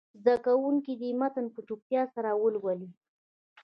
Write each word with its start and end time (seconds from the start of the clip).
زده 0.23 0.35
کوونکي 0.45 0.93
دې 1.01 1.09
متن 1.21 1.45
په 1.53 1.59
چوپتیا 1.67 2.01
سره 2.15 2.29
ولولي. 2.41 2.89